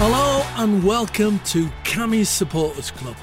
[0.00, 3.16] Hello and welcome to Kammy's Supporters Club.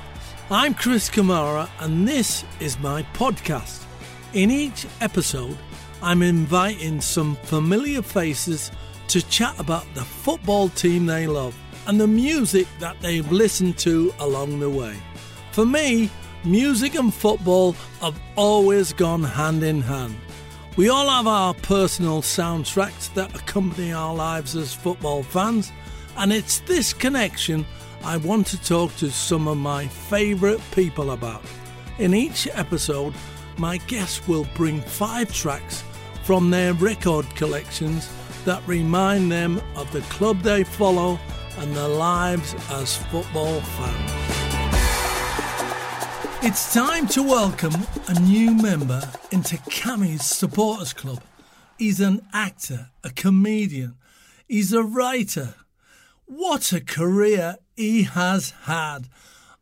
[0.51, 3.85] I'm Chris Kamara and this is my podcast.
[4.33, 5.57] In each episode,
[6.01, 8.73] I'm inviting some familiar faces
[9.07, 11.57] to chat about the football team they love
[11.87, 14.97] and the music that they've listened to along the way.
[15.53, 16.09] For me,
[16.43, 17.71] music and football
[18.01, 20.17] have always gone hand in hand.
[20.75, 25.71] We all have our personal soundtracks that accompany our lives as football fans,
[26.17, 27.65] and it's this connection
[28.03, 31.43] I want to talk to some of my favourite people about.
[31.97, 33.13] In each episode,
[33.57, 35.83] my guests will bring five tracks
[36.23, 38.09] from their record collections
[38.45, 41.19] that remind them of the club they follow
[41.57, 44.11] and their lives as football fans.
[46.43, 47.73] It's time to welcome
[48.07, 51.21] a new member into Kammy's Supporters Club.
[51.79, 53.95] He's an actor, a comedian,
[54.47, 55.55] he's a writer.
[56.27, 59.09] What a career he has had.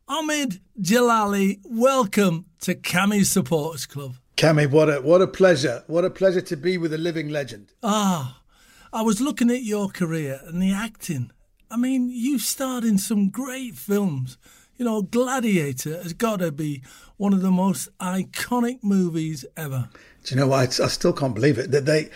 [0.08, 4.14] Omid Djalili, welcome to Kammy's Supporters Club.
[4.38, 5.84] Kammy, what a what a pleasure.
[5.88, 7.74] What a pleasure to be with a living legend.
[7.82, 8.40] Ah,
[8.94, 11.30] I was looking at your career and the acting.
[11.70, 14.38] I mean, you starred in some great films.
[14.76, 16.82] You know, Gladiator has got to be
[17.18, 19.90] one of the most iconic movies ever.
[20.24, 20.80] Do you know what?
[20.80, 21.70] I, I still can't believe it.
[21.70, 22.08] That they,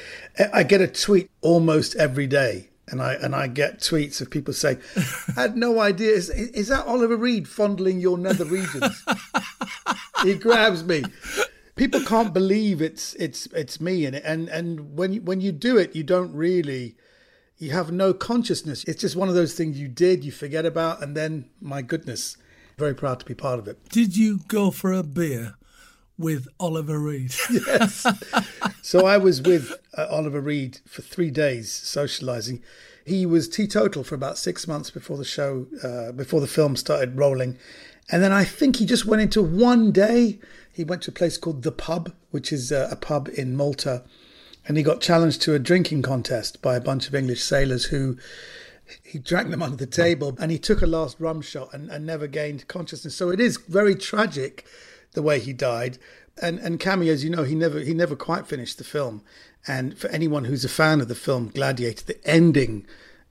[0.53, 4.55] I get a tweet almost every day, and I and I get tweets of people
[4.55, 4.81] saying,
[5.37, 6.13] "I had no idea.
[6.13, 9.05] Is, is that Oliver Reed fondling your nether regions?"
[10.23, 11.05] he grabs me.
[11.77, 15.77] People can't believe it's it's it's me, and and and when you, when you do
[15.77, 16.97] it, you don't really
[17.59, 18.85] you have no consciousness.
[18.85, 22.37] It's just one of those things you did, you forget about, and then, my goodness,
[22.77, 23.89] very proud to be part of it.
[23.89, 25.57] Did you go for a beer
[26.19, 27.35] with Oliver Reed?
[27.51, 28.07] yes.
[28.83, 32.63] So I was with uh, Oliver Reed for three days socializing.
[33.07, 37.17] He was teetotal for about six months before the show, uh, before the film started
[37.17, 37.57] rolling.
[38.11, 40.41] And then I think he just went into one day.
[40.73, 44.05] He went to a place called The Pub, which is uh, a pub in Malta.
[44.67, 48.19] And he got challenged to a drinking contest by a bunch of English sailors who
[49.03, 52.07] he drank them under the table and he took a last rum shot and, and
[52.07, 53.15] never gained consciousness.
[53.15, 54.67] So it is very tragic
[55.13, 55.99] the way he died.
[56.41, 59.23] And and Kammy, as you know, he never he never quite finished the film.
[59.67, 62.87] And for anyone who's a fan of the film Gladiator, the ending,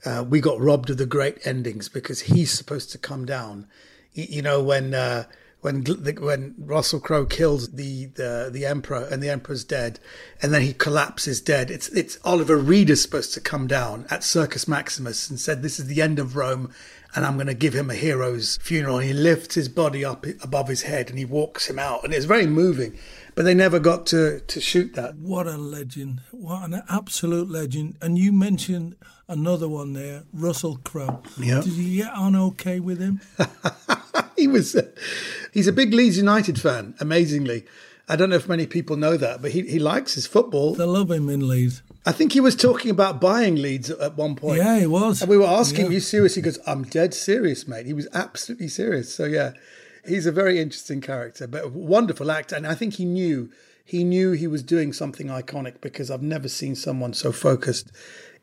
[0.06, 3.68] uh, we got robbed of the great endings because he's supposed to come down.
[4.14, 4.94] You know when.
[4.94, 5.26] Uh,
[5.62, 10.00] when when Russell Crowe kills the, the the emperor and the emperor's dead,
[10.42, 11.72] and then he collapses dead.
[11.72, 15.80] It's it's Oliver Reed is supposed to come down at Circus Maximus and said, "This
[15.80, 16.72] is the end of Rome,
[17.18, 20.26] and I'm going to give him a hero's funeral." And he lifts his body up
[20.44, 22.96] above his head and he walks him out, and it's very moving.
[23.34, 25.16] But they never got to to shoot that.
[25.16, 26.22] What a legend!
[26.32, 27.98] What an absolute legend!
[28.02, 28.96] And you mentioned
[29.28, 31.22] another one there, Russell Crowe.
[31.38, 31.62] Yeah.
[31.62, 33.20] Did you get on okay with him?
[34.38, 34.76] he was.
[34.76, 34.90] Uh,
[35.52, 36.96] he's a big Leeds United fan.
[37.00, 37.66] Amazingly,
[38.08, 40.76] I don't know if many people know that, but he he likes his football.
[40.76, 41.82] They love him in Leeds.
[42.08, 44.60] I think he was talking about buying Leeds at one point.
[44.60, 45.22] Yeah, he was.
[45.22, 45.92] And we were asking, yeah.
[45.92, 49.14] "You serious?" He goes, "I'm dead serious, mate." He was absolutely serious.
[49.14, 49.52] So yeah,
[50.08, 52.56] he's a very interesting character, but a wonderful actor.
[52.56, 53.52] And I think he knew
[53.84, 57.92] he knew he was doing something iconic because I've never seen someone so focused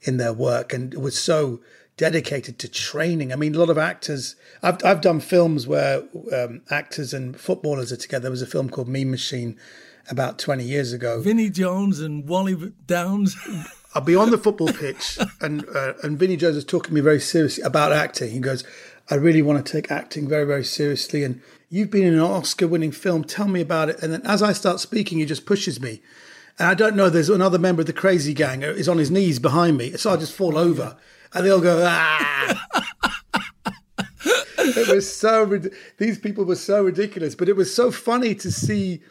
[0.03, 1.63] in their work and was so
[1.97, 3.33] dedicated to training.
[3.33, 4.37] I mean, a lot of actors.
[4.63, 6.03] I've I've done films where
[6.35, 8.25] um, actors and footballers are together.
[8.25, 9.59] There was a film called Mean Machine
[10.11, 11.21] about twenty years ago.
[11.21, 13.37] Vinnie Jones and Wally Downes.
[13.95, 17.01] I'll be on the football pitch, and uh, and Vinnie Jones is talking to me
[17.01, 18.31] very seriously about acting.
[18.33, 18.65] He goes,
[19.11, 22.93] "I really want to take acting very very seriously." And you've been in an Oscar-winning
[22.93, 23.25] film.
[23.25, 24.03] Tell me about it.
[24.03, 26.03] And then as I start speaking, he just pushes me.
[26.59, 27.09] And I don't know.
[27.09, 30.17] There's another member of the crazy gang is on his knees behind me, so I
[30.17, 30.97] just fall over
[31.35, 32.67] and they all go ah.
[34.59, 35.61] it was so
[35.99, 39.03] these people were so ridiculous, but it was so funny to see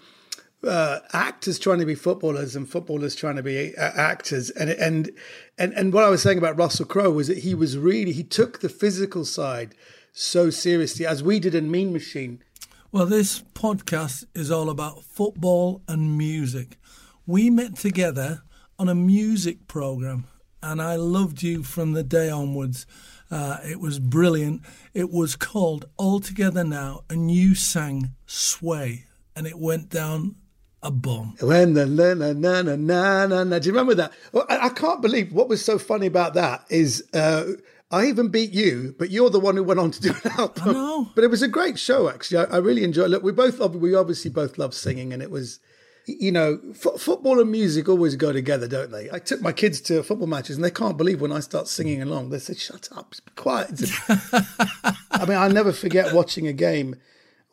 [0.63, 4.49] uh, actors trying to be footballers and footballers trying to be uh, actors.
[4.51, 5.11] And and
[5.57, 8.23] and and what I was saying about Russell Crowe was that he was really he
[8.23, 9.75] took the physical side
[10.11, 12.43] so seriously as we did in Mean Machine.
[12.91, 16.77] Well, this podcast is all about football and music.
[17.25, 18.43] We met together
[18.77, 20.27] on a music program
[20.63, 22.87] and I loved you from the day onwards.
[23.29, 24.61] Uh, it was brilliant.
[24.93, 29.05] It was called All Together Now, and you sang Sway,
[29.35, 30.35] and it went down
[30.83, 31.35] a bomb.
[31.41, 33.59] Na na na na na na na.
[33.59, 34.11] Do you remember that?
[34.31, 37.45] Well, I, I, can't believe what was so funny about that is uh,
[37.89, 40.69] I even beat you, but you're the one who went on to do an album.
[40.69, 41.11] I know.
[41.15, 42.45] But it was a great show, actually.
[42.45, 43.09] I, I really enjoyed.
[43.09, 45.59] Look, we both we obviously both love singing, and it was
[46.05, 49.09] you know, f- football and music always go together, don't they?
[49.11, 52.01] I took my kids to football matches and they can't believe when I start singing
[52.01, 52.29] along.
[52.29, 53.81] They say, shut up, be quiet.
[54.09, 56.97] I mean, I'll never forget watching a game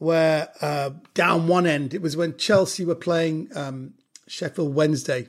[0.00, 3.92] where uh, down one end, it was when Chelsea were playing um,
[4.26, 5.28] Sheffield Wednesday.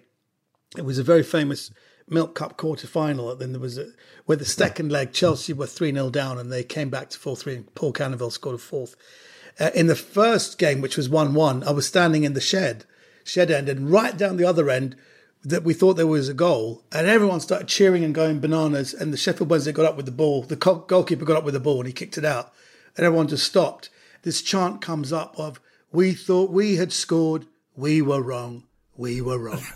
[0.78, 1.72] It was a very famous
[2.08, 3.36] Milk Cup quarter final.
[3.36, 3.88] Then there was a,
[4.26, 7.36] where the second leg, Chelsea were 3 0 down and they came back to 4
[7.36, 8.96] 3 and Paul Canoville scored a fourth.
[9.60, 12.86] Uh, in the first game, which was 1 1, I was standing in the shed,
[13.26, 14.96] shed end, and right down the other end,
[15.44, 18.94] that we thought there was a goal, and everyone started cheering and going bananas.
[18.94, 20.44] And the Sheffield Wednesday got up with the ball.
[20.44, 22.54] The goalkeeper got up with the ball and he kicked it out,
[22.96, 23.90] and everyone just stopped.
[24.24, 25.60] This chant comes up of
[25.92, 27.46] "We thought we had scored,
[27.76, 28.64] we were wrong,
[28.96, 29.64] we were wrong."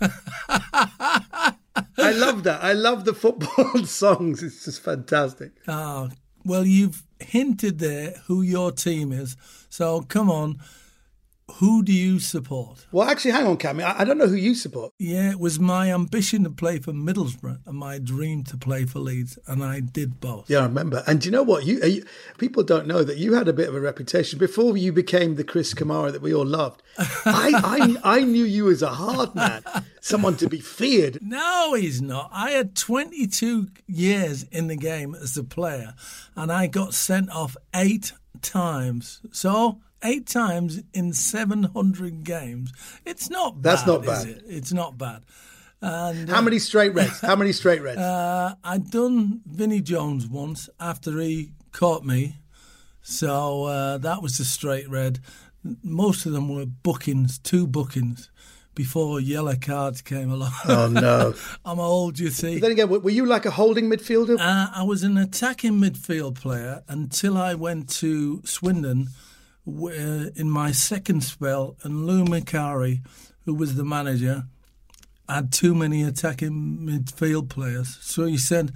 [1.98, 2.62] I love that.
[2.62, 4.42] I love the football songs.
[4.42, 5.52] It's just fantastic.
[5.66, 6.10] Oh,
[6.44, 9.36] well, you've hinted there who your team is.
[9.68, 10.60] So come on.
[11.54, 12.86] Who do you support?
[12.90, 13.82] Well, actually, hang on, Kammy.
[13.82, 14.92] I, I don't know who you support.
[14.98, 18.98] Yeah, it was my ambition to play for Middlesbrough and my dream to play for
[18.98, 20.50] Leeds, and I did both.
[20.50, 21.04] Yeah, I remember.
[21.06, 21.64] And do you know what?
[21.64, 22.04] You, you
[22.36, 25.44] people don't know that you had a bit of a reputation before you became the
[25.44, 26.82] Chris Kamara that we all loved.
[26.98, 29.62] I, I, I knew you as a hard man,
[30.00, 31.18] someone to be feared.
[31.36, 32.30] No, he's not.
[32.32, 35.94] I had 22 years in the game as a player,
[36.34, 39.20] and I got sent off eight times.
[39.32, 42.72] So eight times in 700 games.
[43.04, 43.62] It's not bad.
[43.62, 44.26] That's not bad.
[44.26, 44.44] It?
[44.46, 45.24] It's not bad.
[45.82, 47.20] And, How uh, many straight reds?
[47.20, 47.98] How many straight reds?
[47.98, 52.36] Uh, I'd done Vinnie Jones once after he caught me.
[53.02, 55.20] So uh, that was a straight red.
[55.82, 58.30] Most of them were bookings, two bookings
[58.74, 60.52] before yellow cards came along.
[60.68, 61.34] Oh no!
[61.64, 62.54] I'm old, you see.
[62.54, 64.38] But then again, were you like a holding midfielder?
[64.38, 69.08] Uh, I was an attacking midfield player until I went to Swindon
[69.66, 73.00] in my second spell, and Lou Macari,
[73.44, 74.44] who was the manager,
[75.28, 77.98] had too many attacking midfield players.
[78.00, 78.72] So he said,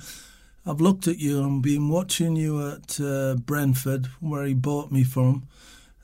[0.66, 5.04] I've looked at you and been watching you at uh, Brentford, where he bought me
[5.04, 5.46] from,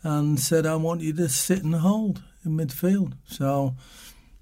[0.03, 3.15] and said, I want you to sit and hold in midfield.
[3.27, 3.75] So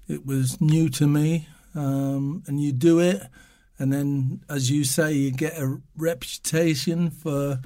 [0.07, 3.23] it was new to me, um, and you do it.
[3.79, 7.59] And then, as you say, you get a reputation for,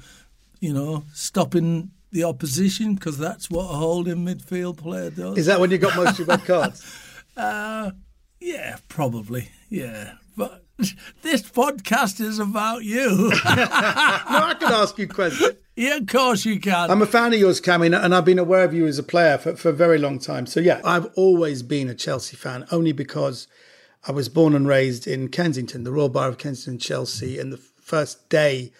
[0.60, 5.38] you know, stopping the opposition because that's what a holding midfield player does.
[5.38, 7.00] Is that when you got most of your red cards?
[7.36, 7.90] uh,
[8.40, 9.48] yeah, probably.
[9.68, 10.64] Yeah, but
[11.22, 13.30] this podcast is about you.
[13.30, 15.56] no, I can ask you questions.
[15.76, 16.90] Yeah, of course you can.
[16.90, 19.38] I'm a fan of yours, Kammy, and I've been aware of you as a player
[19.38, 20.46] for, for a very long time.
[20.46, 23.46] So, yeah, I've always been a Chelsea fan, only because
[24.06, 27.38] I was born and raised in Kensington, the Royal Borough of Kensington, Chelsea.
[27.38, 28.72] And the first day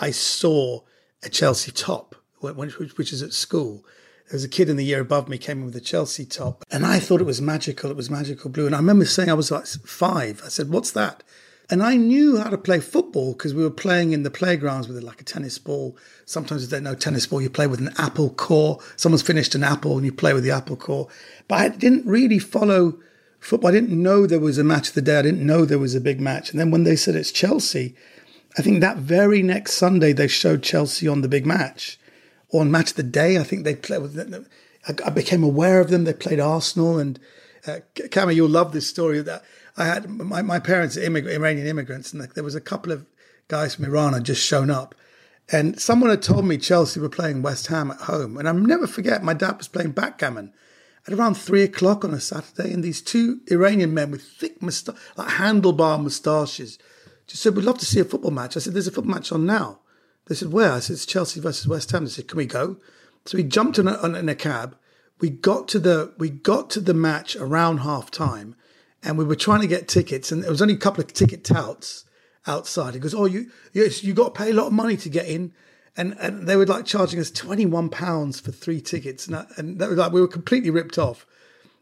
[0.00, 0.80] I saw
[1.22, 3.84] a Chelsea top which, is at school.
[4.28, 6.64] There was a kid in the year above me came in with a Chelsea top,
[6.70, 7.90] and I thought it was magical.
[7.90, 10.42] It was magical blue, and I remember saying I was like five.
[10.44, 11.22] I said, "What's that?"
[11.68, 15.02] And I knew how to play football because we were playing in the playgrounds with
[15.02, 15.96] like a tennis ball.
[16.24, 18.78] Sometimes you don't know tennis ball, you play with an apple core.
[18.94, 21.08] Someone's finished an apple and you play with the apple core.
[21.48, 22.98] But I didn't really follow
[23.40, 23.70] football.
[23.70, 25.18] I didn't know there was a match of the day.
[25.18, 26.50] I didn't know there was a big match.
[26.50, 27.96] And then when they said it's Chelsea,
[28.56, 31.98] I think that very next Sunday they showed Chelsea on the big match
[32.52, 33.38] on Match of the Day.
[33.38, 34.48] I think they played with.
[35.04, 36.04] I became aware of them.
[36.04, 37.18] They played Arsenal, and
[37.66, 37.78] uh,
[38.10, 39.20] Kama, you'll love this story.
[39.20, 39.44] That
[39.76, 43.06] I had my, my parents are immig- Iranian immigrants, and there was a couple of
[43.48, 44.94] guys from Iran had just shown up,
[45.50, 48.86] and someone had told me Chelsea were playing West Ham at home, and I'll never
[48.86, 49.24] forget.
[49.24, 50.52] My dad was playing backgammon
[51.06, 54.96] at around three o'clock on a Saturday, and these two Iranian men with thick mustache,
[55.16, 56.78] like handlebar moustaches,
[57.26, 59.32] just said, "We'd love to see a football match." I said, "There's a football match
[59.32, 59.80] on now."
[60.26, 60.72] They said, where?
[60.72, 62.04] I said, it's Chelsea versus West Ham.
[62.04, 62.76] They said, can we go?
[63.24, 64.76] So we jumped in a, in a cab.
[65.20, 68.54] We got to the we got to the match around half time,
[69.02, 71.42] and we were trying to get tickets, and there was only a couple of ticket
[71.42, 72.04] touts
[72.46, 72.92] outside.
[72.92, 75.26] He goes, "Oh, you yes, you got to pay a lot of money to get
[75.26, 75.54] in,"
[75.96, 79.48] and and they were like charging us twenty one pounds for three tickets, and that,
[79.56, 81.26] and that was like we were completely ripped off.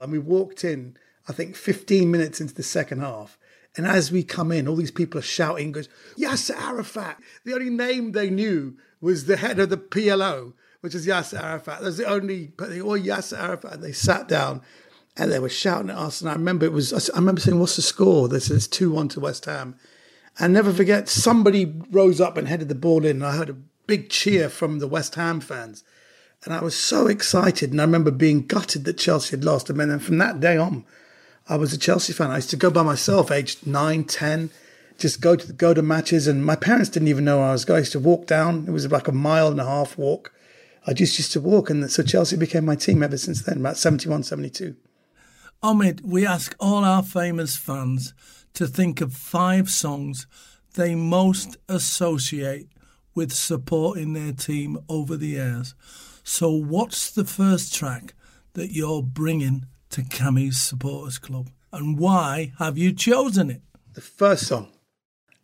[0.00, 0.96] And we walked in,
[1.28, 3.36] I think, fifteen minutes into the second half,
[3.76, 7.18] and as we come in, all these people are shouting, goes, Yasser Arafat.
[7.44, 11.82] The only name they knew was the head of the PLO, which is Yasser Arafat.
[11.82, 13.74] That's the only, but they all Yasser Arafat.
[13.74, 14.62] And they sat down
[15.16, 16.20] and they were shouting at us.
[16.20, 18.28] And I remember it was, I remember saying, what's the score?
[18.38, 19.76] Said it's 2 1 to West Ham.
[20.38, 23.16] And never forget, somebody rose up and headed the ball in.
[23.16, 25.82] And I heard a big cheer from the West Ham fans.
[26.44, 27.72] And I was so excited.
[27.72, 29.68] And I remember being gutted that Chelsea had lost.
[29.68, 30.84] And then from that day on,
[31.48, 32.30] I was a Chelsea fan.
[32.30, 34.50] I used to go by myself, aged nine, ten,
[34.98, 37.78] just go to go to matches, and my parents didn't even know I was going.
[37.78, 38.64] I used to walk down.
[38.66, 40.32] It was like a mile and a half walk.
[40.86, 43.76] I just used to walk, and so Chelsea became my team ever since then, about
[43.76, 44.76] 71, 72.
[45.62, 48.14] Omid, we ask all our famous fans
[48.54, 50.26] to think of five songs
[50.74, 52.68] they most associate
[53.14, 55.74] with supporting their team over the years.
[56.22, 58.14] So, what's the first track
[58.54, 63.62] that you're bringing to Kammy's Supporters Club, and why have you chosen it?
[63.92, 64.72] The first song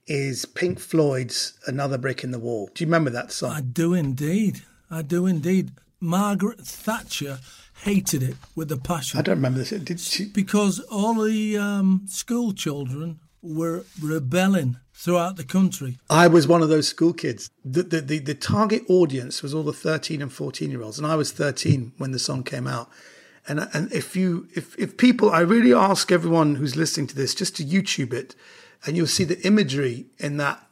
[0.09, 2.69] is Pink Floyd's Another Brick in the Wall.
[2.75, 3.53] Do you remember that song?
[3.53, 4.63] I do indeed.
[4.91, 5.71] I do indeed.
[6.01, 7.39] Margaret Thatcher
[7.85, 9.21] hated it with a passion.
[9.21, 9.71] I don't remember this.
[9.71, 10.25] Did she?
[10.25, 15.99] Because all the um, school children were rebelling throughout the country.
[16.11, 17.51] I was one of those school kids.
[17.65, 20.99] The, the, the, the target audience was all the 13 and 14 year olds.
[20.99, 22.91] And I was 13 when the song came out.
[23.51, 27.35] And, and if you, if, if people, I really ask everyone who's listening to this
[27.35, 28.37] just to YouTube it
[28.87, 30.65] and you'll see the imagery in that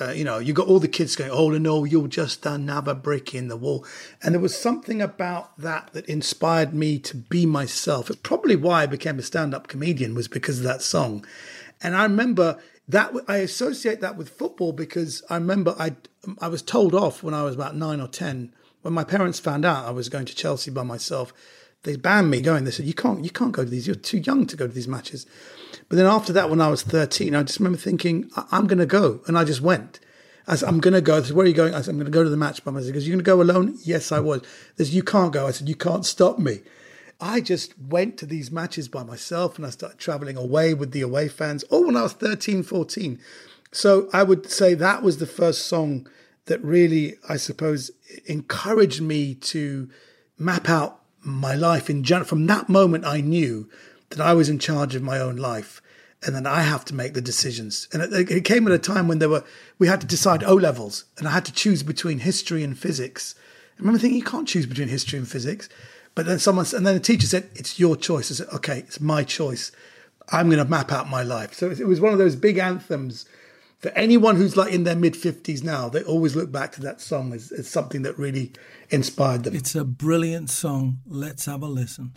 [0.00, 3.34] uh, you know, you got all the kids going, "Oh no, you're just another brick
[3.34, 3.86] in the wall,"
[4.22, 8.10] and there was something about that that inspired me to be myself.
[8.10, 11.24] It's probably why I became a stand-up comedian was because of that song,
[11.82, 12.58] and I remember
[12.88, 15.96] that I associate that with football because I remember I
[16.38, 19.64] I was told off when I was about nine or ten when my parents found
[19.64, 21.32] out I was going to Chelsea by myself.
[21.84, 22.64] They banned me going.
[22.64, 23.86] They said you can't you can't go to these.
[23.86, 25.26] You're too young to go to these matches.
[25.88, 28.86] But then after that, when I was thirteen, I just remember thinking I'm going to
[28.86, 30.00] go, and I just went.
[30.46, 31.18] I said, I'm going to go.
[31.18, 31.72] I said, where are you going?
[31.74, 32.92] I said, I'm going to go to the match by myself.
[32.92, 33.78] Goes, you're going to go alone?
[33.84, 34.42] Yes, I was.
[34.76, 35.46] He said, you can't go.
[35.46, 36.62] I said, you can't stop me.
[37.20, 41.02] I just went to these matches by myself and I started traveling away with the
[41.02, 43.20] away fans, all when I was 13, 14.
[43.70, 46.08] So I would say that was the first song
[46.46, 47.92] that really, I suppose,
[48.26, 49.88] encouraged me to
[50.36, 52.26] map out my life in general.
[52.26, 53.68] From that moment, I knew
[54.10, 55.80] that I was in charge of my own life
[56.24, 57.88] and then I have to make the decisions.
[57.92, 59.44] And it, it came at a time when there were
[59.78, 63.34] we had to decide O levels, and I had to choose between history and physics.
[63.76, 65.68] I remember thinking you can't choose between history and physics.
[66.14, 69.00] But then someone, and then the teacher said, "It's your choice." I said, "Okay, it's
[69.00, 69.72] my choice.
[70.30, 73.24] I'm going to map out my life." So it was one of those big anthems
[73.82, 75.88] for anyone who's like in their mid fifties now.
[75.88, 78.52] They always look back to that song as, as something that really
[78.90, 79.56] inspired them.
[79.56, 81.00] It's a brilliant song.
[81.06, 82.12] Let's have a listen.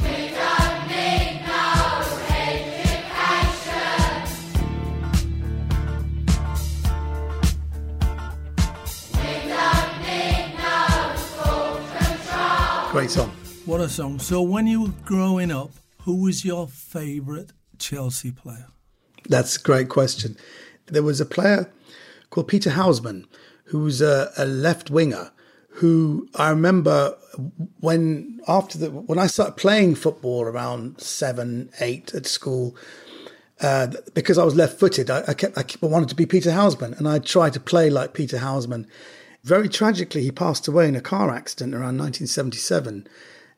[12.91, 13.29] Great song.
[13.65, 14.19] What a song.
[14.19, 15.71] So, when you were growing up,
[16.03, 18.67] who was your favourite Chelsea player?
[19.27, 20.37] That's a great question.
[20.87, 21.71] There was a player
[22.29, 23.27] called Peter Houseman,
[23.65, 25.31] who was a, a left winger.
[25.79, 27.17] Who I remember
[27.81, 32.77] when after the when I started playing football around seven, eight at school,
[33.61, 37.07] uh, because I was left-footed, I, I, kept I wanted to be Peter Houseman, and
[37.07, 38.87] I tried to play like Peter Houseman.
[39.43, 43.07] Very tragically, he passed away in a car accident around 1977.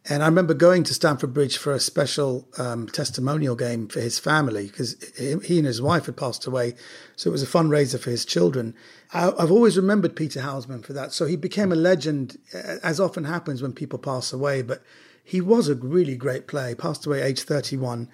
[0.10, 4.20] And I remember going to Stamford Bridge for a special um, testimonial game for his
[4.20, 6.76] family because he and his wife had passed away.
[7.18, 8.74] So it was a fundraiser for his children.
[9.14, 11.12] I, have always remembered Peter Houseman for that.
[11.12, 14.62] So he became a legend, as often happens when people pass away.
[14.62, 14.82] But
[15.22, 16.70] he was a really great player.
[16.70, 18.10] He passed away age 31.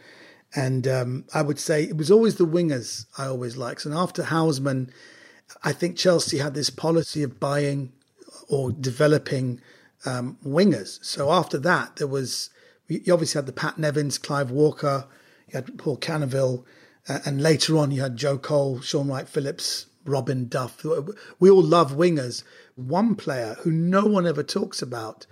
[0.55, 3.85] And um, I would say it was always the wingers I always liked.
[3.85, 4.91] And after Houseman,
[5.63, 7.91] I think Chelsea had this policy of buying
[8.50, 9.62] or developing
[10.05, 11.03] um, wingers.
[11.03, 12.50] So after that, there was
[12.88, 15.07] you obviously had the Pat Nevins, Clive Walker,
[15.48, 16.63] you had Paul Canoville,
[17.07, 20.86] uh, and later on you had Joe Cole, Shaun Wright-Phillips, Robben Duff.
[21.39, 22.43] We all love wingers.
[22.75, 25.25] One player who no one ever talks about,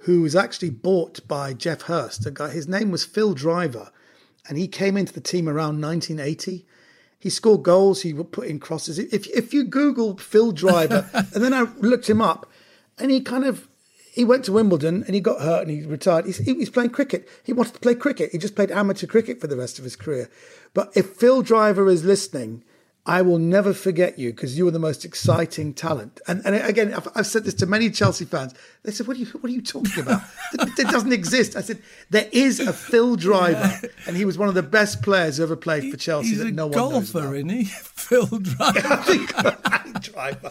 [0.00, 2.50] who was actually bought by Geoff Hurst, a guy.
[2.50, 3.90] His name was Phil Driver,
[4.48, 6.66] and he came into the team around 1980
[7.18, 8.02] he scored goals.
[8.02, 8.98] He would put in crosses.
[8.98, 12.50] If if you Google Phil Driver, and then I looked him up,
[12.98, 13.68] and he kind of
[14.18, 16.26] he went to Wimbledon and he got hurt and he retired.
[16.26, 17.28] He's, he's playing cricket.
[17.44, 18.32] He wanted to play cricket.
[18.32, 20.28] He just played amateur cricket for the rest of his career.
[20.74, 22.64] But if Phil Driver is listening,
[23.08, 26.20] I will never forget you because you were the most exciting talent.
[26.28, 28.52] And, and again, I've, I've, said this to many Chelsea fans.
[28.82, 30.20] They said, "What are you What are you talking about?
[30.52, 34.54] it doesn't exist." I said, "There is a Phil Driver, and he was one of
[34.54, 37.34] the best players who ever played for Chelsea He's that no one golfer, knows about."
[37.36, 37.64] isn't he?
[37.64, 39.56] Phil Driver.
[40.02, 40.50] Driver.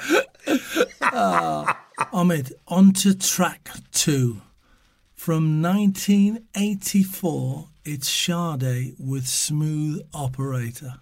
[1.01, 1.73] uh,
[2.11, 4.41] Omid, on to track two.
[5.13, 10.95] From 1984, it's Sade with Smooth Operator.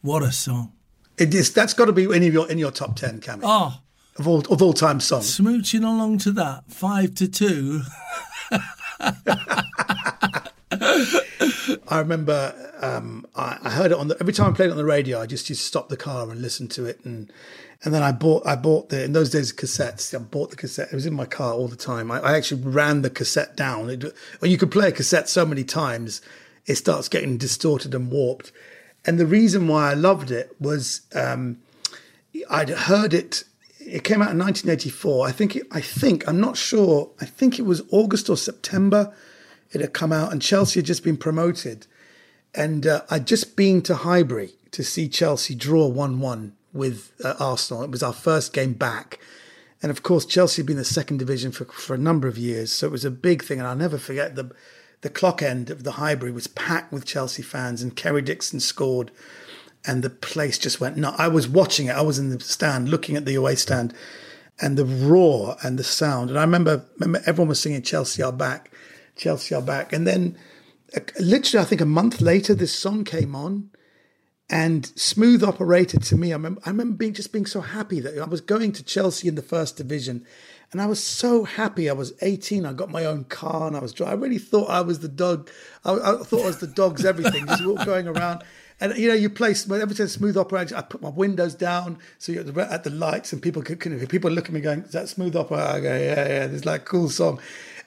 [0.00, 0.73] What a song!
[1.18, 1.52] It is.
[1.52, 3.40] That's got to be in your in your top ten, Kammy.
[3.42, 3.80] Oh,
[4.16, 5.38] of all of all time songs.
[5.38, 7.82] Smooching along to that, five to two.
[11.88, 14.76] I remember um, I, I, heard it on the every time I played it on
[14.76, 15.20] the radio.
[15.20, 17.32] I just used to stop the car and listen to it, and
[17.84, 20.14] and then I bought I bought the in those days cassettes.
[20.14, 20.88] I bought the cassette.
[20.92, 22.10] It was in my car all the time.
[22.10, 23.90] I, I actually ran the cassette down.
[23.90, 24.04] It,
[24.42, 26.20] you could play a cassette so many times,
[26.66, 28.52] it starts getting distorted and warped.
[29.06, 31.58] And the reason why I loved it was um,
[32.50, 33.44] I'd heard it.
[33.78, 35.26] It came out in 1984.
[35.26, 35.56] I think.
[35.56, 36.26] It, I think.
[36.26, 37.10] I'm not sure.
[37.20, 39.12] I think it was August or September.
[39.72, 41.86] It had come out, and Chelsea had just been promoted.
[42.54, 47.34] And uh, I'd just been to Highbury to see Chelsea draw 1 1 with uh,
[47.40, 47.82] Arsenal.
[47.82, 49.18] It was our first game back.
[49.82, 52.72] And of course, Chelsea had been the second division for, for a number of years.
[52.72, 53.58] So it was a big thing.
[53.58, 54.50] And I'll never forget the,
[55.04, 59.12] the clock end of the Highbury was packed with Chelsea fans, and Kerry Dixon scored.
[59.86, 61.14] And the place just went no.
[61.18, 61.92] I was watching it.
[61.94, 63.92] I was in the stand looking at the away stand
[64.58, 66.30] and the roar and the sound.
[66.30, 68.72] And I remember, remember everyone was singing Chelsea are back,
[69.14, 69.92] Chelsea are back.
[69.92, 70.38] And then
[70.96, 73.68] uh, literally, I think a month later, this song came on
[74.48, 76.32] and smooth operator to me.
[76.32, 79.28] I remember, I remember being just being so happy that I was going to Chelsea
[79.28, 80.24] in the first division,
[80.74, 81.88] and I was so happy.
[81.88, 82.66] I was 18.
[82.66, 84.18] I got my own car, and I was driving.
[84.18, 85.48] I really thought I was the dog.
[85.84, 88.42] I, I thought I was the dog's everything, just going around.
[88.80, 90.76] And you know, you play every time smooth operator.
[90.76, 93.78] I put my windows down so you're at the, lights, and people could,
[94.08, 96.86] people look at me going, "Is that smooth operator?" I go, "Yeah, yeah." There's like
[96.86, 97.38] cool song,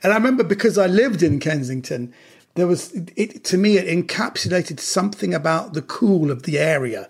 [0.02, 2.14] and I remember because I lived in Kensington
[2.56, 7.08] there was it to me it encapsulated something about the cool of the area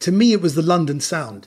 [0.00, 1.46] to me it was the london sound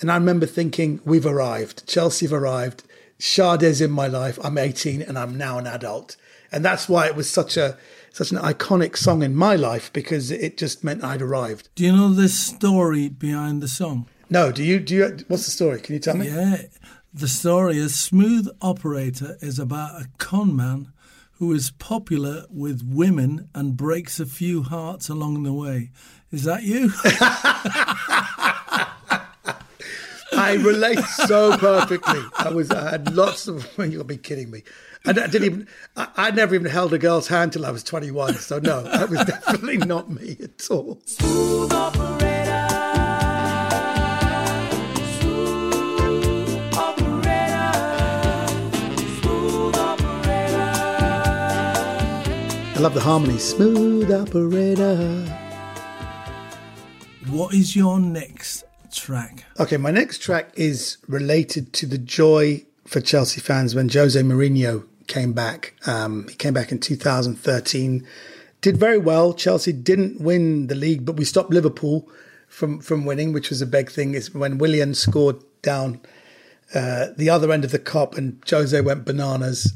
[0.00, 2.84] and i remember thinking we've arrived chelsea have arrived
[3.22, 6.16] Sade's in my life i'm 18 and i'm now an adult.
[6.50, 7.78] And that's why it was such a
[8.12, 11.68] such an iconic song in my life because it just meant i'd arrived.
[11.76, 14.08] Do you know the story behind the song?
[14.28, 15.80] No do you do you what's the story?
[15.80, 16.26] Can you tell me?
[16.26, 16.62] Yeah
[17.14, 20.92] the story is smooth operator is about a con man
[21.32, 25.90] who is popular with women and breaks a few hearts along the way.
[26.30, 26.90] Is that you?
[30.34, 32.20] I relate so perfectly.
[32.36, 34.62] I was I had lots of you'll be kidding me.
[35.04, 37.82] I, I didn't even I, I, never even held a girl's hand till I was
[37.84, 38.34] 21.
[38.34, 41.00] So no, that was definitely not me at all.
[41.04, 41.72] Smooth
[52.74, 53.38] I love the harmony.
[53.38, 55.24] Smooth operator.
[57.28, 59.44] What is your next track?
[59.58, 64.86] Okay, my next track is related to the joy for Chelsea fans when Jose Mourinho
[65.06, 65.74] came back.
[65.86, 68.06] Um, he came back in 2013,
[68.60, 69.34] did very well.
[69.34, 72.08] Chelsea didn't win the league, but we stopped Liverpool
[72.48, 74.14] from from winning, which was a big thing.
[74.14, 76.00] Is when Willian scored down
[76.74, 79.72] uh, the other end of the Kop and Jose went bananas.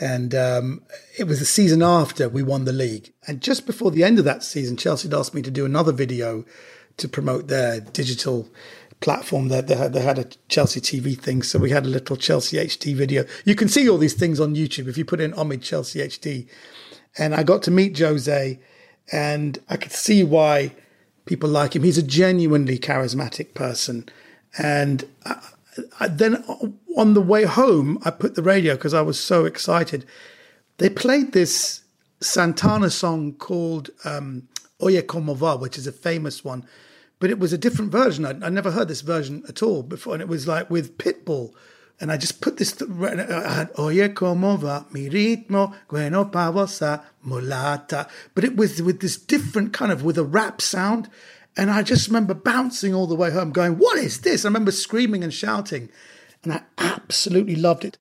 [0.00, 0.82] And um,
[1.18, 3.12] it was the season after we won the league.
[3.26, 5.92] And just before the end of that season, Chelsea had asked me to do another
[5.92, 6.44] video
[6.96, 8.48] to promote their digital
[9.00, 9.48] platform.
[9.48, 11.42] That they, they, had a Chelsea TV thing.
[11.42, 13.24] So we had a little Chelsea HD video.
[13.44, 16.48] You can see all these things on YouTube if you put in Omid Chelsea HD.
[17.18, 18.58] And I got to meet Jose
[19.10, 20.74] and I could see why
[21.26, 21.82] people like him.
[21.82, 24.08] He's a genuinely charismatic person.
[24.58, 25.40] And I,
[26.00, 26.44] I, then
[26.96, 30.04] on the way home, I put the radio because I was so excited.
[30.78, 31.82] They played this
[32.20, 34.48] Santana song called um,
[34.82, 36.66] Oye Como Va, which is a famous one,
[37.20, 38.24] but it was a different version.
[38.24, 41.54] I, I never heard this version at all before, and it was like with Pitbull.
[42.00, 48.08] And I just put this, I had, Oye como va mi ritmo, bueno pavosa, mulata.
[48.34, 51.08] But it was with this different kind of, with a rap sound.
[51.56, 54.44] And I just remember bouncing all the way home, going, What is this?
[54.44, 55.90] I remember screaming and shouting,
[56.42, 57.98] and I absolutely loved it.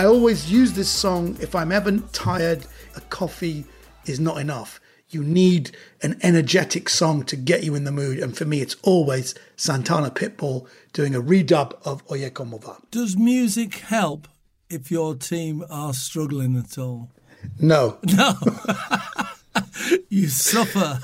[0.00, 2.64] I always use this song if I'm ever tired,
[2.96, 3.66] a coffee
[4.06, 4.80] is not enough.
[5.10, 8.18] You need an energetic song to get you in the mood.
[8.18, 12.78] And for me, it's always Santana Pitbull doing a redub of Oye Como Va.
[12.90, 14.26] Does music help
[14.70, 17.10] if your team are struggling at all?
[17.58, 17.98] No.
[18.16, 18.32] No.
[20.08, 20.98] you suffer.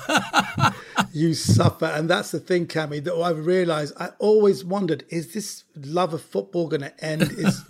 [1.13, 1.85] you suffer.
[1.85, 6.23] And that's the thing, Kammy, that I've realized I always wondered is this love of
[6.23, 7.21] football going to end?
[7.21, 7.63] Is.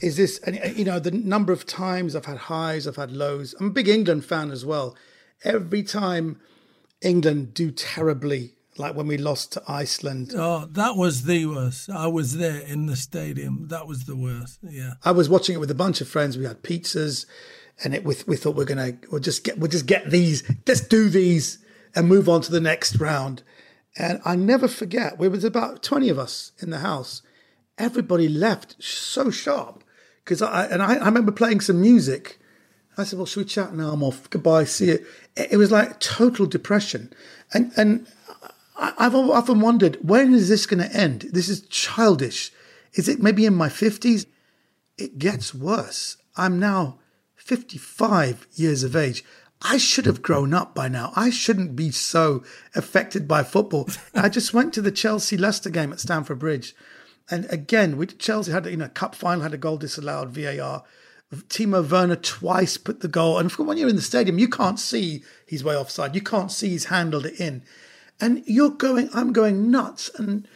[0.00, 0.40] Is this
[0.76, 3.54] you know the number of times I've had highs, I've had lows.
[3.58, 4.96] I'm a big England fan as well
[5.44, 6.40] every time
[7.00, 10.32] England do terribly, like when we lost to Iceland.
[10.34, 11.90] Oh, that was the worst.
[11.90, 13.68] I was there in the stadium.
[13.68, 14.58] That was the worst.
[14.62, 14.94] Yeah.
[15.04, 16.36] I was watching it with a bunch of friends.
[16.36, 17.26] We had pizzas,
[17.82, 20.42] and it we, we thought we're gonna we'll just get we'll just get these.
[20.66, 21.58] Let's do these
[21.94, 23.42] and move on to the next round.
[23.96, 25.18] And I never forget.
[25.18, 27.22] There was about twenty of us in the house.
[27.78, 29.84] Everybody left so sharp
[30.28, 32.38] because I and I, I remember playing some music
[32.98, 33.92] I said, well, should we chat now?
[33.92, 34.28] I'm off.
[34.28, 34.64] Goodbye.
[34.64, 35.06] See you.
[35.36, 37.12] It was like total depression.
[37.54, 38.08] And, and
[38.76, 41.26] I've often wondered, when is this going to end?
[41.32, 42.50] This is childish.
[42.94, 44.26] Is it maybe in my 50s?
[44.98, 46.16] It gets worse.
[46.36, 46.98] I'm now
[47.36, 49.24] 55 years of age.
[49.62, 51.12] I should have grown up by now.
[51.14, 52.42] I shouldn't be so
[52.74, 53.88] affected by football.
[54.14, 56.74] I just went to the Chelsea Leicester game at Stamford Bridge.
[57.30, 60.82] And again, we Chelsea had you know cup final had a goal disallowed VAR.
[61.48, 65.22] Timo Werner twice put the goal, and when you're in the stadium, you can't see
[65.46, 66.14] he's way offside.
[66.14, 67.62] You can't see he's handled it in,
[68.18, 69.10] and you're going.
[69.12, 70.48] I'm going nuts, and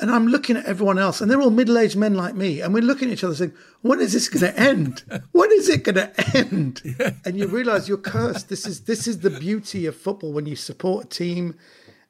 [0.00, 2.82] and I'm looking at everyone else, and they're all middle-aged men like me, and we're
[2.82, 3.52] looking at each other saying,
[3.82, 5.04] "When is this going to end?
[5.32, 7.10] when is it going to end?" Yeah.
[7.26, 8.48] And you realise you're cursed.
[8.48, 11.56] This is this is the beauty of football when you support a team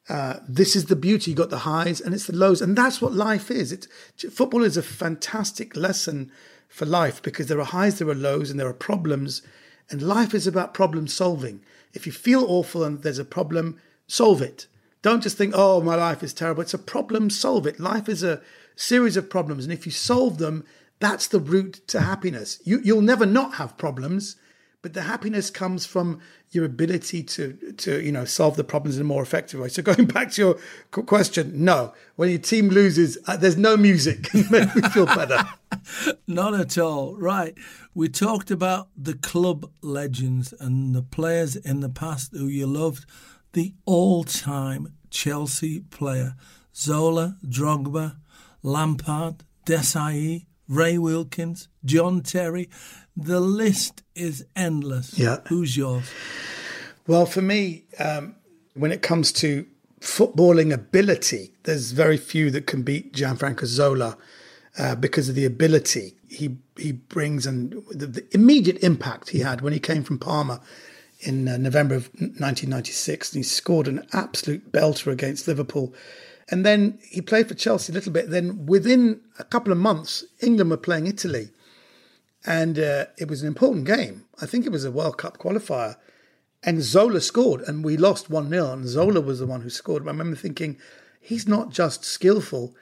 [0.09, 1.31] uh, this is the beauty.
[1.31, 3.71] You got the highs and it's the lows, and that's what life is.
[3.71, 3.87] It's
[4.31, 6.31] football is a fantastic lesson
[6.69, 9.41] for life because there are highs, there are lows, and there are problems,
[9.89, 11.61] and life is about problem solving.
[11.93, 14.67] If you feel awful and there's a problem, solve it.
[15.01, 17.29] Don't just think, "Oh, my life is terrible." It's a problem.
[17.29, 17.79] Solve it.
[17.79, 18.41] Life is a
[18.75, 20.63] series of problems, and if you solve them,
[20.99, 22.59] that's the route to happiness.
[22.63, 24.35] You, you'll never not have problems
[24.87, 26.21] but the happiness comes from
[26.51, 29.67] your ability to to you know solve the problems in a more effective way.
[29.67, 34.33] So going back to your question, no, when your team loses, uh, there's no music
[34.49, 35.43] make me feel better.
[36.27, 37.17] Not at all.
[37.17, 37.53] Right.
[37.93, 43.05] We talked about the club legends and the players in the past who you loved.
[43.51, 46.35] The all-time Chelsea player,
[46.73, 48.17] Zola, Drogba,
[48.63, 52.69] Lampard, Desailly, Ray Wilkins, John Terry.
[53.15, 55.17] The list is endless.
[55.17, 55.37] Yeah.
[55.47, 56.09] Who's yours?
[57.07, 58.35] Well, for me, um,
[58.73, 59.65] when it comes to
[60.01, 64.17] footballing ability, there's very few that can beat Gianfranco Zola
[64.77, 69.61] uh, because of the ability he he brings and the, the, immediate impact he had
[69.61, 70.61] when he came from Parma
[71.21, 73.33] in uh, November of 1996.
[73.33, 75.93] And he scored an absolute belter against Liverpool.
[76.49, 78.29] And then he played for Chelsea a little bit.
[78.29, 81.49] Then within a couple of months, England were playing Italy
[82.47, 84.25] and uh, it was an important game.
[84.41, 85.97] I think it was a World Cup qualifier.
[86.63, 88.71] And Zola scored, and we lost 1 0.
[88.71, 90.03] And Zola was the one who scored.
[90.03, 90.77] I remember thinking,
[91.19, 92.73] he's not just skillful,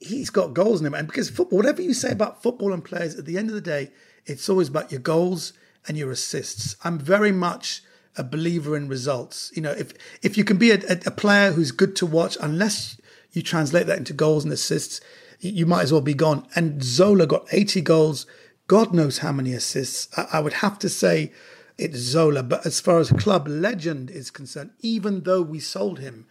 [0.00, 0.94] he's got goals in him.
[0.94, 3.60] And because football, whatever you say about football and players, at the end of the
[3.60, 3.90] day,
[4.26, 5.52] it's always about your goals
[5.86, 6.76] and your assists.
[6.82, 7.82] I'm very much
[8.16, 9.50] a believer in results.
[9.54, 13.00] You know, if if you can be a, a, player who's good to watch, unless
[13.32, 15.00] you translate that into goals and assists,
[15.40, 16.46] you might as well be gone.
[16.54, 18.26] And Zola got 80 goals
[18.66, 20.08] God knows how many assists.
[20.16, 21.32] I, I would have to say
[21.76, 22.42] it's Zola.
[22.42, 26.26] But as far as club legend is concerned, even though we sold him,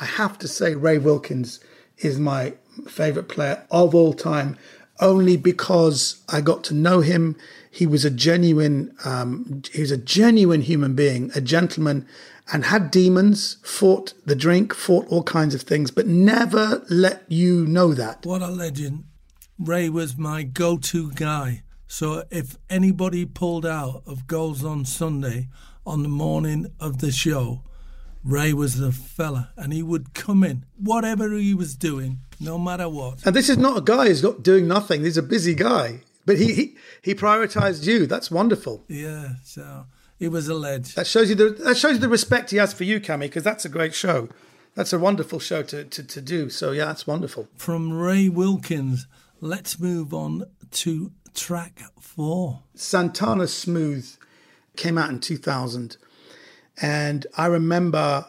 [0.00, 1.60] I have to say Ray Wilkins
[1.98, 2.54] is my
[2.88, 4.56] favourite player of all time,
[5.00, 7.36] only because I got to know him.
[7.70, 12.06] He was a genuine, um, he was a genuine human being, a gentleman,
[12.52, 13.56] and had demons.
[13.62, 18.26] Fought the drink, fought all kinds of things, but never let you know that.
[18.26, 19.04] What a legend!
[19.58, 21.62] Ray was my go to guy.
[21.86, 25.48] So if anybody pulled out of goals on Sunday
[25.84, 27.62] on the morning of the show,
[28.22, 32.88] Ray was the fella, and he would come in, whatever he was doing, no matter
[32.88, 33.24] what.
[33.26, 35.04] And this is not a guy who's not doing nothing.
[35.04, 38.06] He's a busy guy, but he he, he prioritized you.
[38.06, 38.84] That's wonderful.
[38.88, 39.86] Yeah, so
[40.18, 40.94] it was a ledge.
[40.94, 43.44] That shows you the that shows you the respect he has for you, Kammy, because
[43.44, 44.28] that's a great show.
[44.74, 46.48] That's a wonderful show to, to, to do.
[46.48, 47.48] So yeah, that's wonderful.
[47.56, 49.06] From Ray Wilkins
[49.42, 52.64] Let's move on to track four.
[52.74, 54.18] Santana Smooth
[54.76, 55.96] came out in 2000.
[56.82, 58.26] And I remember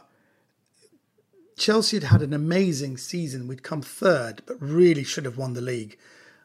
[1.58, 3.48] Chelsea had had an amazing season.
[3.48, 5.98] We'd come third, but really should have won the league.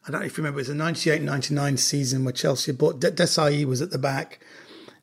[0.06, 3.00] I don't know if you remember, it was a 98 99 season where Chelsea bought
[3.00, 4.40] De- Desailly was at the back.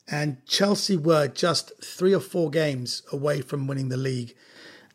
[0.08, 4.36] And Chelsea were just three or four games away from winning the league.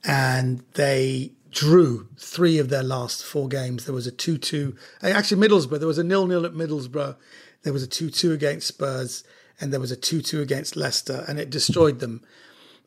[0.04, 3.84] And they drew three of their last four games.
[3.84, 4.76] There was a 2 2.
[5.02, 7.16] Eh, actually, Middlesbrough, there was a nil nil at Middlesbrough.
[7.62, 9.24] There was a 2 2 against Spurs,
[9.60, 12.22] and there was a 2 2 against Leicester, and it destroyed them.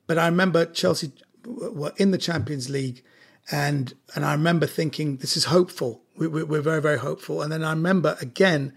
[0.08, 1.12] But I remember Chelsea
[1.46, 3.04] were in the Champions League,
[3.52, 6.02] and and I remember thinking, this is hopeful.
[6.18, 7.42] We, we, we're very, very hopeful.
[7.42, 8.74] And then I remember again,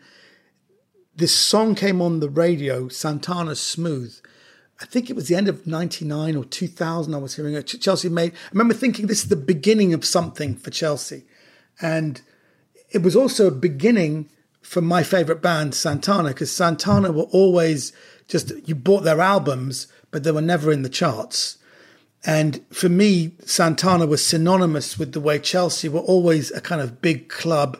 [1.14, 4.20] this song came on the radio, Santana Smooth
[4.80, 7.62] I think it was the end of 99 or 2000, I was hearing it.
[7.80, 11.24] Chelsea made, I remember thinking this is the beginning of something for Chelsea.
[11.80, 12.20] And
[12.90, 14.28] it was also a beginning
[14.62, 17.92] for my favorite band, Santana, because Santana were always
[18.26, 21.58] just, you bought their albums, but they were never in the charts.
[22.26, 27.02] And for me, Santana was synonymous with the way Chelsea were always a kind of
[27.02, 27.78] big club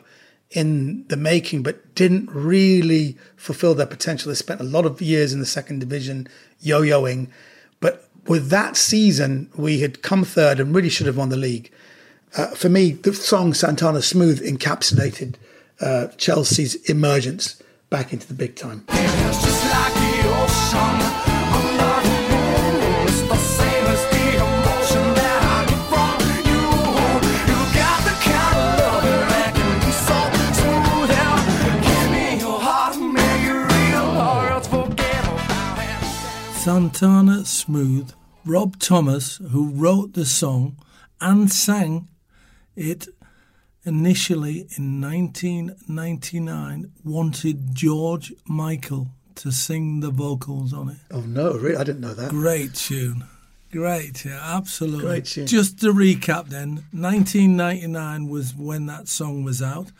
[0.51, 4.29] in the making, but didn't really fulfill their potential.
[4.29, 6.27] They spent a lot of years in the second division
[6.59, 7.29] yo-yoing,
[7.79, 11.71] but with that season, we had come third and really should have won the league.
[12.37, 15.35] Uh, for me, the song Santana Smooth encapsulated
[15.81, 18.85] uh, Chelsea's emergence back into the big time.
[36.65, 38.11] Santana Smooth,
[38.43, 40.77] Rob Thomas, who wrote the song
[41.21, 42.07] and sang
[42.75, 43.07] it
[43.83, 50.97] initially in 1999, wanted George Michael to sing the vocals on it.
[51.11, 51.77] Oh no, really?
[51.77, 52.31] I didn't know that.
[52.31, 53.25] Great tune.
[53.71, 55.05] Great, yeah, absolutely.
[55.05, 55.45] Great tune.
[55.45, 59.91] Just to recap then, 1999 was when that song was out.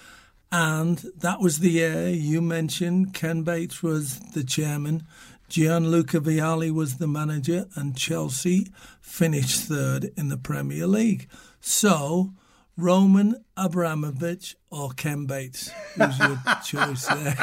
[0.51, 5.03] And that was the year you mentioned Ken Bates was the chairman.
[5.49, 8.67] Gianluca Vialli was the manager, and Chelsea
[9.01, 11.29] finished third in the Premier League.
[11.61, 12.33] So,
[12.77, 15.71] Roman Abramovich or Ken Bates?
[15.95, 17.35] Who's your choice there?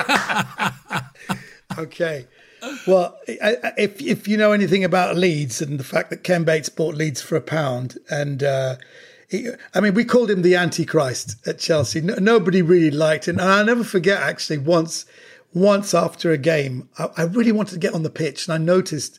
[1.78, 2.26] okay.
[2.86, 6.94] Well, if if you know anything about Leeds and the fact that Ken Bates bought
[6.94, 8.76] Leeds for a pound, and uh,
[9.28, 12.00] he, I mean, we called him the Antichrist at Chelsea.
[12.00, 15.06] No, nobody really liked him, and I'll never forget actually once
[15.54, 18.58] once after a game, I, I, really wanted to get on the pitch, and I
[18.58, 19.18] noticed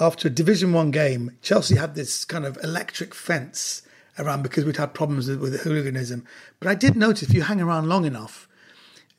[0.00, 3.82] after a Division One game, Chelsea had this kind of electric fence
[4.18, 6.24] around because we'd had problems with, with hooliganism.
[6.60, 8.48] But I did notice if you hang around long enough,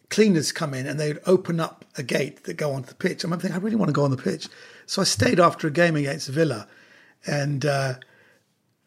[0.09, 3.23] cleaners come in and they'd open up a gate that go onto the pitch.
[3.23, 4.47] And I'm thinking, I really want to go on the pitch,
[4.85, 6.67] so I stayed after a game against Villa,
[7.25, 7.65] and.
[7.65, 7.95] Uh,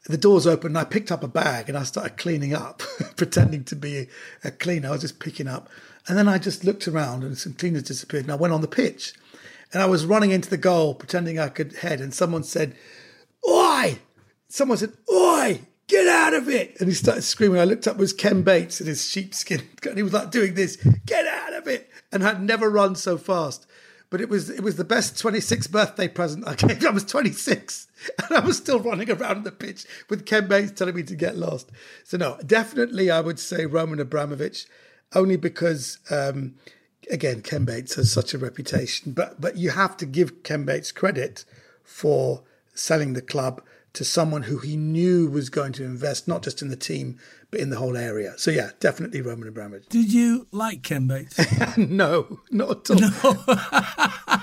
[0.09, 2.81] the doors opened and I picked up a bag and I started cleaning up,
[3.17, 4.07] pretending to be
[4.45, 4.87] a cleaner.
[4.87, 5.69] I was just picking up
[6.09, 8.69] and then I just looked around and some cleaners disappeared and I went on the
[8.69, 9.15] pitch.
[9.73, 12.75] And I was running into the goal pretending I could head and someone said,
[13.49, 13.99] Oi!
[14.49, 15.61] Someone said, Oi!
[15.89, 16.77] Get out of it!
[16.81, 17.61] And he started screaming.
[17.61, 19.63] I looked up, it was Ken Bates in his sheepskin.
[19.87, 21.91] And he was like doing this, get out of it!
[22.11, 23.67] And I'd never run so fast.
[24.09, 26.85] But it was it was the best 26th birthday present I gave.
[26.85, 27.89] I was 26
[28.19, 31.37] and I was still running around the pitch with Ken Bates telling me to get
[31.37, 31.71] lost.
[32.05, 34.67] So no, definitely I would say Roman Abramovich
[35.15, 36.55] only because, um,
[37.11, 39.13] again, Ken Bates has such a reputation.
[39.13, 41.45] But but you have to give Ken Bates credit
[41.83, 42.43] for
[42.75, 46.69] selling the club to someone who he knew was going to invest not just in
[46.69, 47.19] the team
[47.51, 48.35] but in the whole area.
[48.37, 49.89] So yeah, definitely Roman Abramovich.
[49.89, 51.39] Did you like Ken Bates?
[51.79, 53.35] no, not at all.
[53.47, 54.39] No.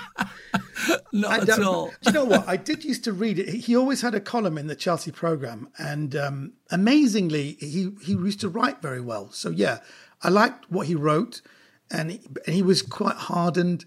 [1.12, 1.86] Not at all.
[1.86, 2.48] do you know what?
[2.48, 3.48] I did used to read it.
[3.48, 8.40] He always had a column in the Chelsea program, and um, amazingly, he he used
[8.40, 9.30] to write very well.
[9.30, 9.78] So yeah,
[10.24, 11.42] I liked what he wrote,
[11.90, 13.84] and he, and he was quite hardened.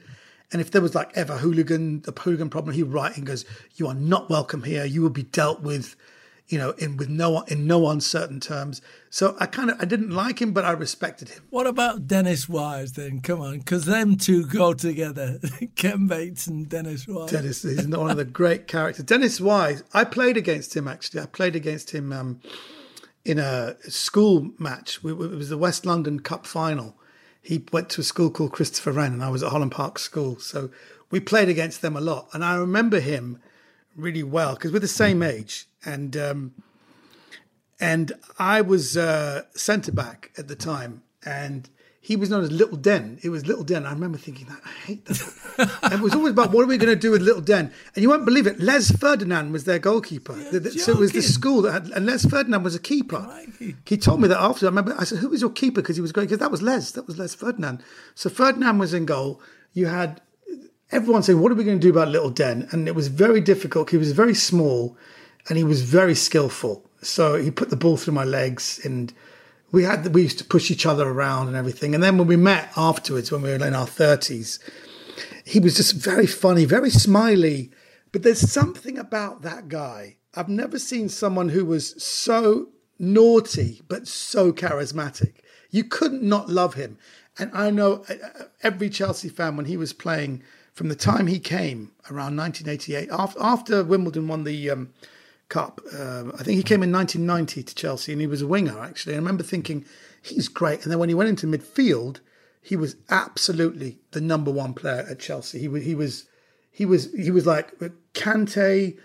[0.52, 3.44] And if there was like ever hooligan, the hooligan problem, he write and goes,
[3.76, 4.86] "You are not welcome here.
[4.86, 5.96] You will be dealt with."
[6.48, 8.82] you know, in with no in no uncertain terms.
[9.10, 11.44] So I kind of I didn't like him, but I respected him.
[11.50, 13.20] What about Dennis Wise then?
[13.20, 15.40] Come on, because them two go together.
[15.76, 17.32] Ken Bates and Dennis Wise.
[17.32, 19.06] Dennis is not one of the great characters.
[19.06, 19.84] Dennis Wise.
[19.94, 21.22] I played against him actually.
[21.22, 22.14] I played against him.
[22.14, 22.40] Um,
[23.28, 25.00] in a school match.
[25.04, 26.96] It was the West London Cup final.
[27.42, 30.40] He went to a school called Christopher Wren, and I was at Holland Park School.
[30.40, 30.70] So
[31.12, 32.30] we played against them a lot.
[32.34, 33.42] And I remember him
[33.98, 35.68] really well because we're the same age.
[35.84, 36.54] And um,
[37.82, 41.70] and I was uh, centre back at the time, and
[42.08, 43.20] he was known as Little Den.
[43.22, 43.86] It was Little Den.
[43.86, 45.80] I remember thinking that I hate that.
[45.84, 47.70] and it was always about what are we going to do with Little Den?
[47.94, 48.62] And you won't believe it.
[48.62, 50.34] Les Ferdinand was their goalkeeper.
[50.70, 53.28] so it was the school that had, and Les Ferdinand was a keeper.
[53.84, 54.68] He told me that after.
[54.68, 56.30] I remember I said, "Who was your keeper?" Because he was great.
[56.30, 56.92] Because that was Les.
[56.92, 57.84] That was Les Ferdinand.
[58.16, 59.42] So Ferdinand was in goal.
[59.74, 60.22] You had
[60.94, 63.42] everyone saying, "What are we going to do about Little Den?" And it was very
[63.42, 63.90] difficult.
[63.90, 64.96] He was very small,
[65.50, 66.90] and he was very skillful.
[67.02, 69.12] So he put the ball through my legs and
[69.72, 71.94] we had we used to push each other around and everything.
[71.94, 74.60] And then when we met afterwards, when we were in our thirties,
[75.46, 77.72] he was just very funny, very smiley.
[78.12, 80.18] But there's something about that guy.
[80.34, 85.36] I've never seen someone who was so naughty but so charismatic.
[85.70, 86.98] You couldn't not love him.
[87.40, 90.42] And I know uh, uh, every Chelsea fan when he was playing
[90.74, 94.94] from the time he came around 1988 after, after Wimbledon won the um,
[95.50, 95.82] Cup.
[95.94, 99.14] Uh, I think he came in 1990 to Chelsea and he was a winger, actually.
[99.14, 99.86] I remember thinking,
[100.22, 100.84] he's great.
[100.84, 102.20] And then when he went into midfield,
[102.62, 105.60] he was absolutely the number one player at Chelsea.
[105.60, 106.26] He, he was
[106.70, 107.78] he was he was like
[108.14, 108.98] Kante,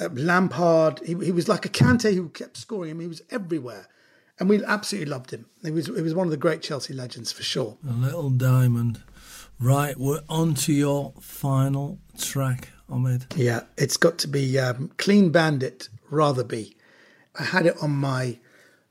[0.00, 1.00] uh, Lampard.
[1.00, 2.92] He, he was like a Kante who kept scoring.
[2.92, 3.88] Mean, he was everywhere.
[4.38, 5.46] and we absolutely loved him.
[5.64, 7.76] He was he was one of the great Chelsea legends for sure.
[7.88, 9.02] A little diamond.
[9.60, 13.36] Right, we're on to your final track, Omid.
[13.36, 16.76] Yeah, it's got to be um, Clean Bandit, Rather be.
[17.38, 18.38] I had it on my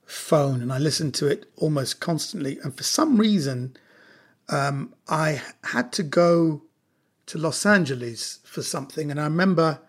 [0.06, 2.60] phone and I listened to it almost constantly.
[2.64, 3.76] And for some reason,
[4.50, 6.62] um, I had to go
[7.26, 9.12] to Los Angeles for something.
[9.12, 9.80] And I remember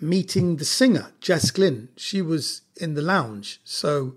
[0.00, 1.88] meeting the singer, Jess Glynne.
[1.96, 3.60] She was in the lounge.
[3.64, 4.16] So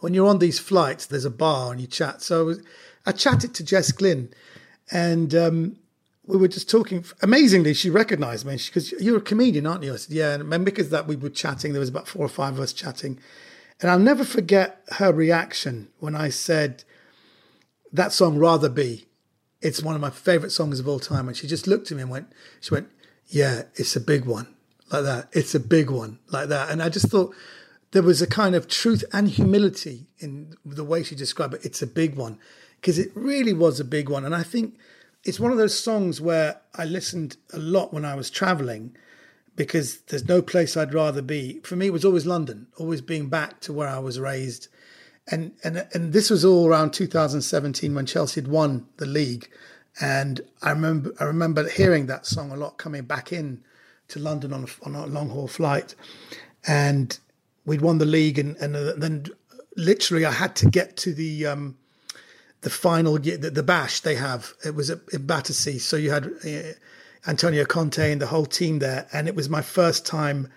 [0.00, 2.22] when you're on these flights, there's a bar and you chat.
[2.22, 2.56] So
[3.06, 4.30] I chatted to Jess Glynne
[4.90, 5.76] and um,
[6.26, 7.04] we were just talking.
[7.20, 9.92] Amazingly, she recognized me because you're a comedian, aren't you?
[9.92, 10.34] I said, yeah.
[10.34, 13.18] And because that we were chatting, there was about four or five of us chatting.
[13.80, 16.84] And I'll never forget her reaction when I said,
[17.92, 19.06] that song, Rather Be,
[19.60, 21.28] it's one of my favorite songs of all time.
[21.28, 22.88] And she just looked at me and went, she went,
[23.26, 24.54] yeah, it's a big one
[24.90, 25.28] like that.
[25.32, 26.70] It's a big one like that.
[26.70, 27.34] And I just thought
[27.92, 31.64] there was a kind of truth and humility in the way she described it.
[31.64, 32.38] It's a big one
[32.80, 34.24] because it really was a big one.
[34.24, 34.76] And I think
[35.24, 38.96] it's one of those songs where I listened a lot when I was traveling
[39.54, 41.60] because there's no place I'd rather be.
[41.62, 44.68] For me, it was always London, always being back to where I was raised.
[45.30, 49.48] And, and, and this was all around 2017 when Chelsea had won the league.
[50.00, 53.62] And I remember, I remember hearing that song a lot coming back in
[54.08, 55.94] to London on a, on a long haul flight.
[56.66, 57.16] And
[57.64, 58.38] we'd won the league.
[58.38, 59.26] And, and uh, then
[59.76, 61.76] literally I had to get to the, um,
[62.62, 64.54] the final the, the bash they have.
[64.64, 66.72] It was at, in Battersea, so you had uh,
[67.26, 70.48] Antonio Conte and the whole team there, and it was my first time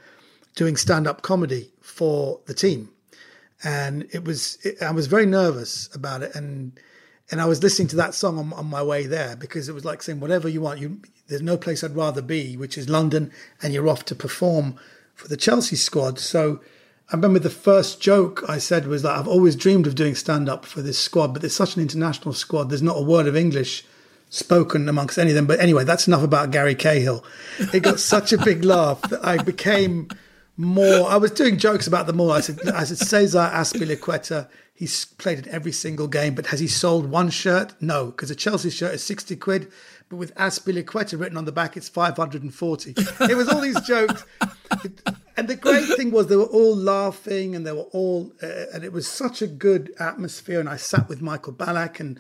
[0.56, 2.90] doing stand up comedy for the team,
[3.64, 6.80] and it was it, I was very nervous about it, and
[7.32, 9.84] and I was listening to that song on, on my way there because it was
[9.84, 13.32] like saying whatever you want, you there's no place I'd rather be, which is London,
[13.62, 14.78] and you're off to perform
[15.16, 16.62] for the Chelsea squad, so
[17.12, 20.50] I remember the first joke I said was that I've always dreamed of doing stand
[20.50, 22.70] up for this squad, but it's such an international squad.
[22.70, 23.86] There's not a word of English
[24.32, 25.46] spoken amongst any of them.
[25.46, 27.24] But anyway, that's enough about Gary Cahill.
[27.74, 30.10] It got such a big laugh that I became
[30.58, 31.08] more.
[31.08, 32.32] I was doing jokes about them all.
[32.32, 34.48] I said, I said Cesar Azpilicueta.
[34.74, 37.74] He's played in every single game, but has he sold one shirt?
[37.80, 39.72] No, because a Chelsea shirt is 60 quid
[40.16, 42.96] with Azpilicueta written on the back, it's 540.
[42.98, 44.26] It was all these jokes.
[45.38, 48.84] And the great thing was they were all laughing and they were all, uh, and
[48.84, 50.60] it was such a good atmosphere.
[50.60, 52.20] And I sat with Michael Ballack and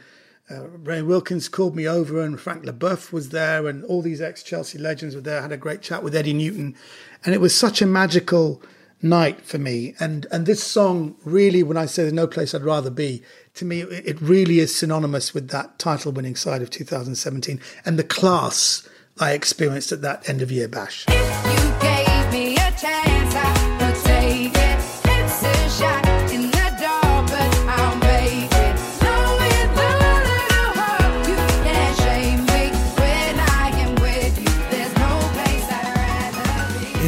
[0.49, 4.77] uh, Ray Wilkins called me over and Frank Leboeuf was there and all these ex-Chelsea
[4.77, 5.39] legends were there.
[5.39, 6.75] I had a great chat with Eddie Newton.
[7.23, 8.62] And it was such a magical
[9.01, 9.93] night for me.
[9.99, 13.21] And and this song really, when I say there's no place I'd rather be,
[13.55, 18.03] to me it really is synonymous with that title winning side of 2017 and the
[18.03, 18.88] class
[19.19, 21.05] I experienced at that end of year bash.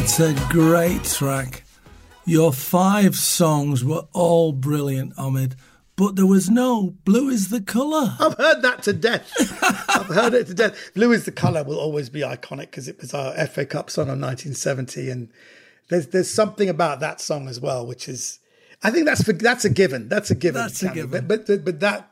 [0.00, 1.67] It's a great track.
[2.28, 5.54] Your five songs were all brilliant, Omid,
[5.96, 8.16] but there was no blue is the colour.
[8.20, 9.32] I've heard that to death.
[9.88, 10.90] I've heard it to death.
[10.92, 14.10] Blue is the colour will always be iconic because it was our FA Cup song
[14.10, 15.30] of 1970, and
[15.88, 18.40] there's there's something about that song as well, which is
[18.82, 20.10] I think that's for, that's a given.
[20.10, 20.60] That's a given.
[20.60, 21.26] That's a given.
[21.26, 22.10] But, but but that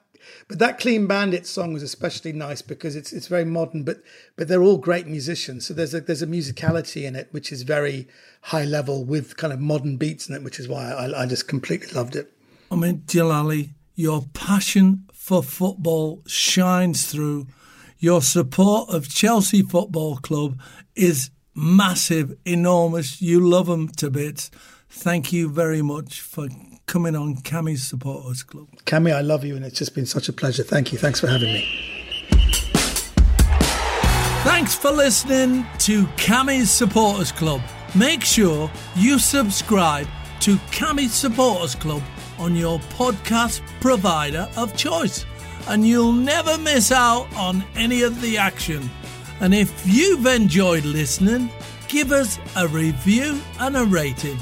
[0.49, 3.99] but that Clean Bandit song was especially nice because it's it's very modern, but
[4.37, 5.67] but they're all great musicians.
[5.67, 8.07] So there's a there's a musicality in it which is very
[8.43, 11.49] high level with kind of modern beats in it, which is why I, I just
[11.49, 12.33] completely loved it.
[12.71, 17.47] I mean, Djalili, your passion for football shines through.
[17.99, 20.61] Your support of Chelsea Football Club
[20.95, 23.23] is massive, enormous.
[23.23, 24.51] You love them to bits.
[24.89, 26.49] Thank you very much for
[26.87, 28.69] coming on Kammy's Supporters Club.
[28.85, 30.63] Kammy, I love you, and it's just been such a pleasure.
[30.63, 30.99] Thank you.
[30.99, 31.93] Thanks for having me.
[34.45, 37.61] Thanks for listening to Kammy's Supporters Club.
[37.95, 40.07] Make sure you subscribe
[40.41, 42.03] to Kammy's Supporters Club
[42.39, 45.27] on your podcast provider of choice,
[45.69, 48.89] and you'll never miss out on any of the action.
[49.41, 51.51] And if you've enjoyed listening,
[51.89, 54.39] give us a review and a rating.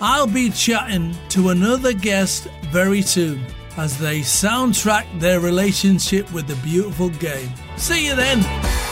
[0.00, 3.44] I'll be chatting to another guest very soon
[3.78, 7.50] as they soundtrack their relationship with the beautiful game.
[7.76, 8.85] See you then.